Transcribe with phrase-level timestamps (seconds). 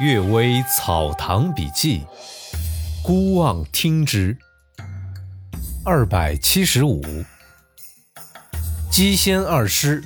[0.02, 2.00] 《岳微草堂笔记》，
[3.04, 4.38] 孤望听之。
[5.84, 7.02] 二百七十五，
[8.90, 10.02] 鸡仙二师。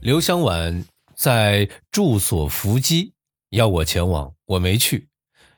[0.00, 3.14] 刘香婉在住所伏击，
[3.50, 5.08] 邀我前往，我没去。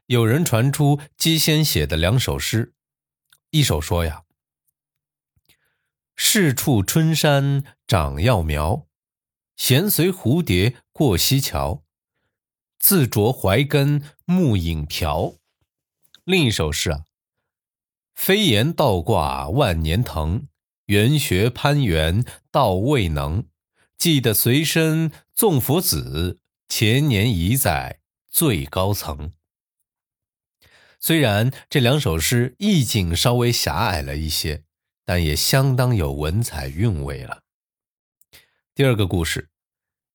[0.04, 2.74] 有人传出鸡仙写的两首诗，
[3.48, 4.24] 一首说呀
[6.14, 8.86] ：“是处春山长药苗，
[9.56, 11.82] 闲随蝴蝶过溪桥。”
[12.80, 15.34] 自着怀根暮影瓢。
[16.24, 17.04] 另一首诗啊，
[18.14, 20.46] 飞檐倒挂万年藤，
[20.86, 23.44] 圆学攀援道未能。
[23.96, 29.32] 记得随身纵佛子，前年已在最高层。
[30.98, 34.64] 虽然这两首诗意境稍微狭隘了一些，
[35.04, 37.42] 但也相当有文采韵味了。
[38.74, 39.50] 第二个故事，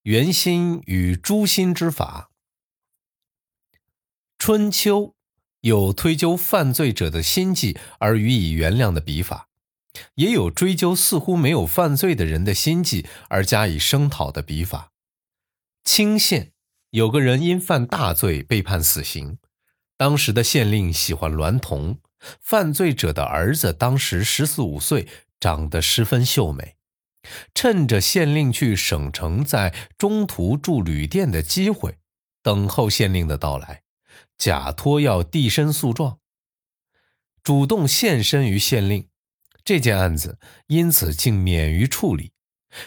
[0.03, 2.31] 圆心与诛心之法。
[4.37, 5.15] 春秋
[5.61, 9.47] 有推究犯罪者的心计而予以原谅的笔法，
[10.15, 14.91] 也有追究似乎没有犯罪的人的心计而加以声讨的笔法。
[15.83, 16.51] 清县
[16.91, 19.37] 有个人因犯大罪被判死刑，
[19.97, 21.99] 当时的县令喜欢娈童，
[22.39, 25.07] 犯罪者的儿子当时十四五岁，
[25.39, 26.75] 长得十分秀美，
[27.55, 31.97] 趁着县令去省城，在中途住旅店的机会，
[32.43, 33.84] 等候县令的到来。
[34.37, 36.19] 假托要递身诉状，
[37.43, 39.07] 主动献身于县令，
[39.63, 42.33] 这件案子因此竟免于处理。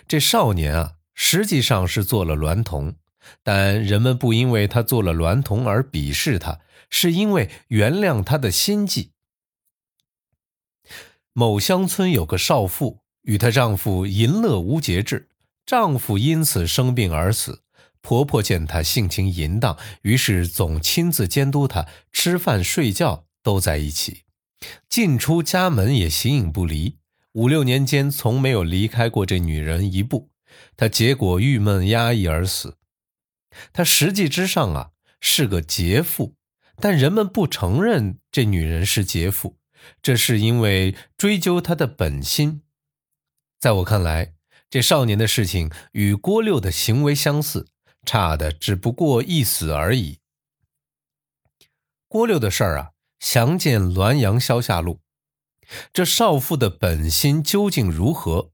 [0.07, 2.97] 这少年啊，实际上是做了娈童，
[3.43, 6.61] 但人们不因为他做了娈童而鄙视他，
[6.91, 9.13] 是因为原谅他的心计。
[11.33, 15.29] 某乡村有个少妇，与她丈夫淫乐无节制，
[15.65, 17.63] 丈夫因此生病而死。
[18.09, 24.23] 婆婆见她性情淫荡，于是总亲自监督她吃饭、睡觉都在一起，
[24.89, 26.97] 进出家门也形影不离。
[27.35, 30.31] 五六年间，从没有离开过这女人一步。
[30.75, 32.79] 她结果郁闷压抑而死。
[33.75, 36.35] 她实际之上啊是个劫妇，
[36.77, 39.59] 但人们不承认这女人是劫妇，
[40.01, 42.63] 这是因为追究她的本心。
[43.61, 44.33] 在我看来，
[44.71, 47.69] 这少年的事情与郭六的行为相似。
[48.09, 50.21] 差的只不过一死而已。
[52.09, 54.95] 郭六的事儿啊，详见《滦阳消夏录》。
[55.93, 58.51] 这少妇的本心究竟如何，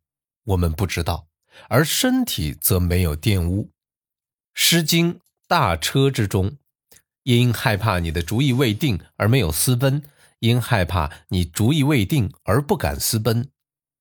[0.47, 1.29] 我们不知道，
[1.69, 3.67] 而身体则没有玷污。
[4.55, 5.15] 《诗经·
[5.47, 6.57] 大车》之中，
[7.23, 10.03] 因害怕你的主意未定而没有私奔，
[10.41, 13.49] 因害怕你主意未定而不敢私奔。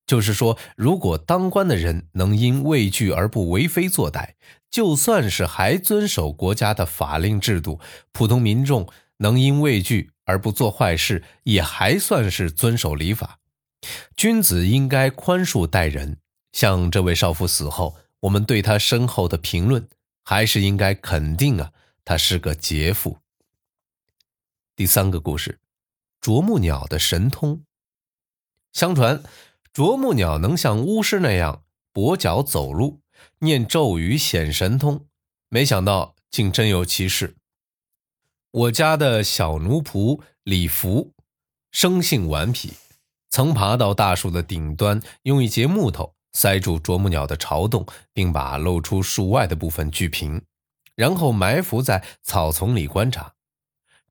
[0.08, 4.34] 就是说，如果当官的人能因畏惧而不为非作歹，
[4.74, 7.80] 就算是还遵守国家的法令制度，
[8.12, 13.38] 普通民众能因畏惧而不做坏事，也还算是遵守礼法。
[14.16, 16.18] 君子应该宽恕待人。
[16.54, 19.88] 像这位少妇死后，我们对她身后的评论，
[20.24, 21.72] 还是应该肯定啊，
[22.04, 23.20] 她是个劫妇。
[24.76, 25.60] 第三个故事，
[26.20, 27.64] 啄木鸟的神通。
[28.72, 29.22] 相传。
[29.72, 31.64] 啄木鸟能像巫师那样
[31.94, 33.02] 跛脚走路、
[33.40, 35.06] 念咒语显神通，
[35.50, 37.36] 没想到竟真有其事。
[38.52, 41.14] 我家的小奴仆李福，
[41.72, 42.74] 生性顽皮，
[43.30, 50.42] 曾爬到大树的顶端，用一截木头塞住啄木鸟的巢洞，并把露出树外的部分锯平，
[50.96, 53.34] 然后埋伏在草丛里观察。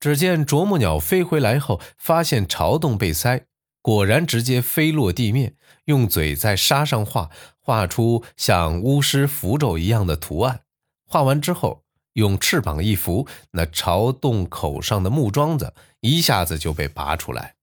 [0.01, 3.47] 只见啄木鸟飞回来后，发现巢洞被塞。
[3.81, 5.57] 果然直接飞落地面，
[5.87, 7.31] 用嘴在沙上画，
[7.63, 10.63] 画出像巫师符咒一样的图案。
[11.07, 11.85] 画完之后，
[12.15, 17.55] 用翅膀一拂，那朝洞口上的木桩子一下子就被拔出来，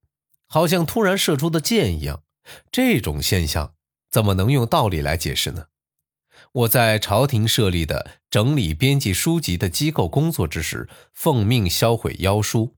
[0.48, 2.24] 好像突然射出的箭一样。
[2.72, 3.74] 这种现象
[4.10, 5.66] 怎么能用道理来解释呢？
[6.52, 12.76] 我在朝廷设立的整理编辑书籍的机构工作之时，奉命销毁妖书。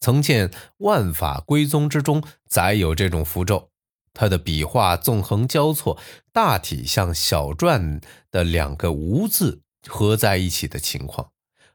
[0.00, 3.70] 曾见《万法归宗》之中载有这种符咒，
[4.14, 6.00] 它的笔画纵横交错，
[6.32, 8.00] 大体像小篆
[8.30, 11.32] 的两个“无”字合在一起的情况。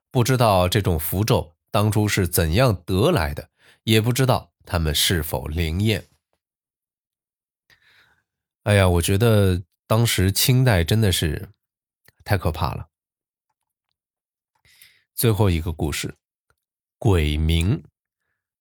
[0.09, 3.50] 不知道这种符咒当初是怎样得来的，
[3.83, 6.07] 也不知道它们是否灵验。
[8.63, 11.50] 哎呀，我觉得当时清代真的是
[12.24, 12.88] 太可怕了。
[15.13, 16.15] 最后一个故事，
[16.97, 17.83] 鬼鸣。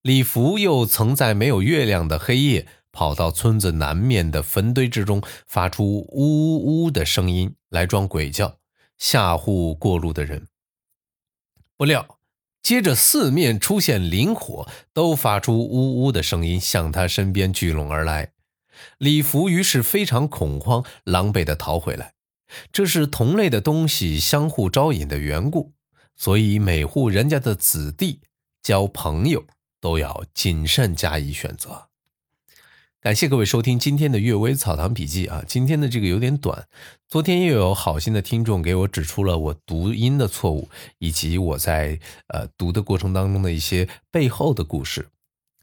[0.02, 8.58] 李福又曾在没有月亮的黑夜，跑到村子南面的坟堆之中，发出呜呜的声音来装鬼叫，
[8.96, 10.48] 吓唬过路的人。
[11.76, 12.18] 不料，
[12.62, 18.32] 接着四面出现灵火，都发出呜呜的声音，向他身边聚拢而来。
[18.98, 22.14] 李福于是非常恐慌，狼狈地逃回来。
[22.72, 25.74] 这是同类的东西相互招引的缘故，
[26.16, 28.22] 所以每户人家的子弟
[28.62, 29.44] 交朋友
[29.80, 31.87] 都要谨慎加以选择。
[33.00, 36.66] 感谢各位收听今天的《阅微草堂笔记》啊，今天的这个有点短。
[37.06, 40.68] 昨天又有好心的听众给我指出了我读音的错误，
[40.98, 45.10] 以及我在呃读的过程当中的一些背后的故事，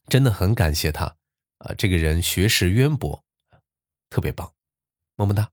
[0.08, 1.14] 真的很感谢他
[1.58, 3.22] 啊，这个人学识渊博，
[4.10, 4.54] 特别棒，
[5.18, 5.50] 么么哒。